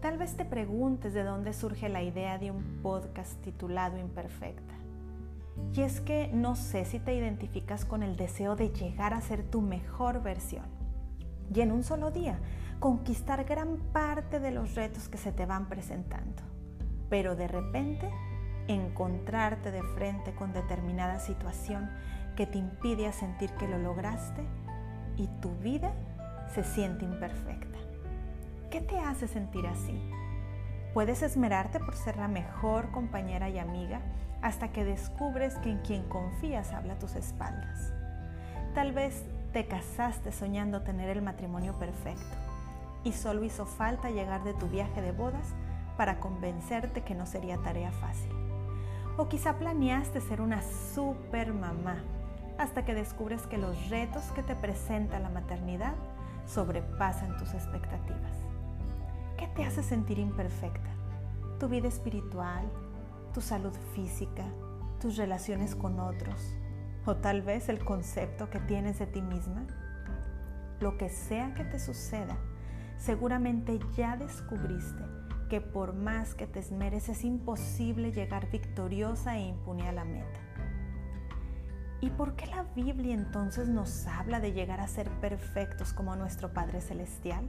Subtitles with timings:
[0.00, 4.74] Tal vez te preguntes de dónde surge la idea de un podcast titulado Imperfecta.
[5.74, 9.42] Y es que no sé si te identificas con el deseo de llegar a ser
[9.42, 10.64] tu mejor versión.
[11.52, 12.38] Y en un solo día,
[12.78, 16.42] conquistar gran parte de los retos que se te van presentando.
[17.10, 18.10] Pero de repente,
[18.68, 21.90] encontrarte de frente con determinada situación
[22.36, 24.42] que te impide sentir que lo lograste
[25.16, 25.92] y tu vida
[26.54, 27.78] se siente imperfecta.
[28.70, 30.00] ¿Qué te hace sentir así?
[30.94, 34.00] Puedes esmerarte por ser la mejor compañera y amiga
[34.42, 37.92] hasta que descubres que en quien confías habla a tus espaldas.
[38.74, 42.36] Tal vez te casaste soñando tener el matrimonio perfecto
[43.04, 45.54] y solo hizo falta llegar de tu viaje de bodas
[45.96, 48.32] para convencerte que no sería tarea fácil.
[49.16, 52.02] O quizá planeaste ser una super mamá
[52.58, 55.94] hasta que descubres que los retos que te presenta la maternidad
[56.46, 58.32] sobrepasan tus expectativas.
[59.36, 60.90] ¿Qué te hace sentir imperfecta?
[61.58, 62.70] ¿Tu vida espiritual?
[63.34, 64.44] ¿Tu salud física?
[65.00, 66.54] ¿Tus relaciones con otros?
[67.04, 69.66] ¿O tal vez el concepto que tienes de ti misma?
[70.80, 72.36] Lo que sea que te suceda,
[72.98, 75.04] seguramente ya descubriste
[75.48, 80.40] que por más que te esmeres es imposible llegar victoriosa e impune a la meta.
[82.06, 86.52] ¿Y por qué la Biblia entonces nos habla de llegar a ser perfectos como nuestro
[86.52, 87.44] Padre Celestial?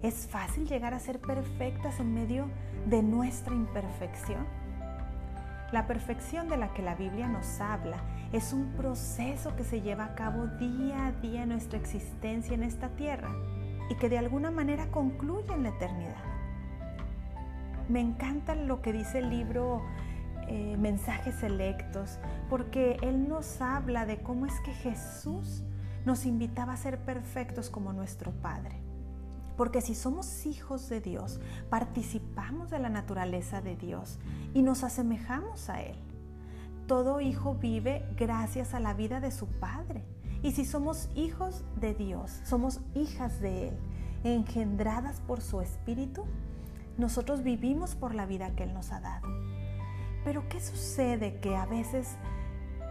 [0.00, 2.46] ¿Es fácil llegar a ser perfectas en medio
[2.86, 4.46] de nuestra imperfección?
[5.72, 7.96] La perfección de la que la Biblia nos habla
[8.32, 12.62] es un proceso que se lleva a cabo día a día en nuestra existencia en
[12.62, 13.34] esta tierra
[13.90, 16.22] y que de alguna manera concluye en la eternidad.
[17.88, 19.82] Me encanta lo que dice el libro
[20.48, 25.62] eh, Mensajes Selectos porque él nos habla de cómo es que Jesús
[26.04, 28.80] nos invitaba a ser perfectos como nuestro Padre.
[29.56, 34.18] Porque si somos hijos de Dios, participamos de la naturaleza de Dios
[34.52, 35.96] y nos asemejamos a Él.
[36.86, 40.04] Todo hijo vive gracias a la vida de su Padre.
[40.42, 43.78] Y si somos hijos de Dios, somos hijas de Él,
[44.24, 46.24] engendradas por su Espíritu,
[46.98, 49.26] nosotros vivimos por la vida que Él nos ha dado.
[50.24, 51.36] Pero ¿qué sucede?
[51.40, 52.16] Que a veces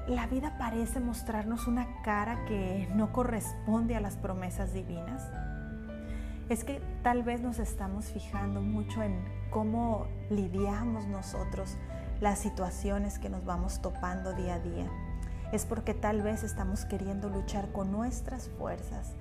[0.08, 5.24] la vida parece mostrarnos una cara que no corresponde a las promesas divinas
[6.50, 11.78] es que tal vez nos estamos fijando mucho en cómo lidiamos nosotros
[12.20, 14.88] las situaciones que nos vamos topando día a día.
[15.52, 19.14] Es porque tal vez estamos queriendo luchar con nuestras fuerzas,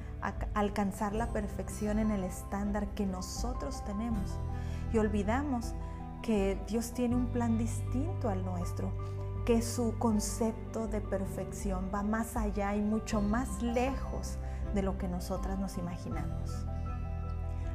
[0.55, 4.39] alcanzar la perfección en el estándar que nosotros tenemos.
[4.93, 5.75] Y olvidamos
[6.23, 8.93] que Dios tiene un plan distinto al nuestro,
[9.45, 14.39] que su concepto de perfección va más allá y mucho más lejos
[14.75, 16.65] de lo que nosotras nos imaginamos.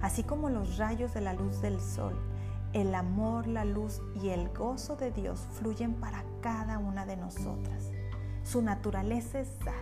[0.01, 2.15] Así como los rayos de la luz del sol,
[2.73, 7.91] el amor, la luz y el gozo de Dios fluyen para cada una de nosotras.
[8.43, 9.73] Su naturaleza es dar.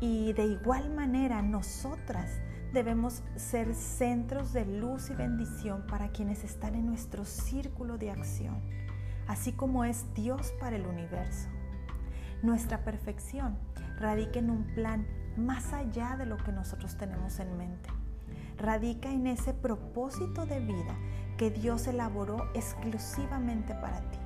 [0.00, 2.30] Y de igual manera nosotras
[2.74, 8.60] debemos ser centros de luz y bendición para quienes están en nuestro círculo de acción,
[9.26, 11.48] así como es Dios para el universo.
[12.42, 13.56] Nuestra perfección
[13.98, 15.06] radica en un plan
[15.38, 17.88] más allá de lo que nosotros tenemos en mente
[18.58, 20.96] radica en ese propósito de vida
[21.36, 24.18] que Dios elaboró exclusivamente para ti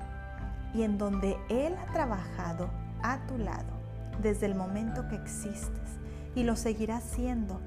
[0.75, 2.71] y en donde Él ha trabajado
[3.03, 3.73] a tu lado
[4.21, 5.99] desde el momento que existes
[6.35, 7.61] y lo seguirá haciendo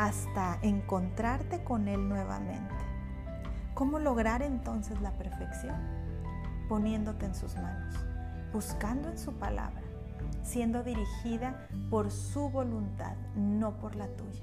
[0.00, 2.74] hasta encontrarte con Él nuevamente.
[3.74, 5.76] ¿Cómo lograr entonces la perfección?
[6.70, 7.94] Poniéndote en sus manos,
[8.50, 9.82] buscando en su palabra,
[10.42, 14.42] siendo dirigida por su voluntad, no por la tuya.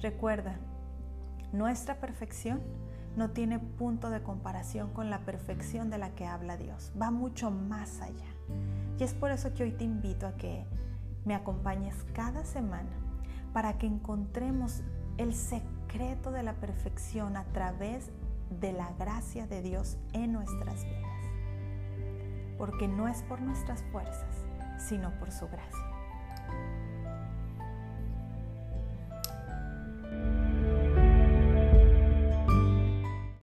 [0.00, 0.60] Recuerda,
[1.52, 2.60] nuestra perfección
[3.16, 6.92] no tiene punto de comparación con la perfección de la que habla Dios.
[7.00, 8.28] Va mucho más allá.
[8.96, 10.64] Y es por eso que hoy te invito a que
[11.24, 13.07] me acompañes cada semana
[13.58, 14.84] para que encontremos
[15.16, 18.12] el secreto de la perfección a través
[18.50, 21.24] de la gracia de Dios en nuestras vidas.
[22.56, 24.46] Porque no es por nuestras fuerzas,
[24.78, 25.87] sino por su gracia.